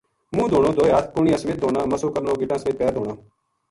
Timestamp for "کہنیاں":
1.13-1.39